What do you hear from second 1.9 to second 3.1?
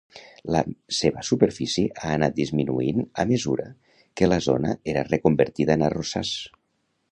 ha anat disminuint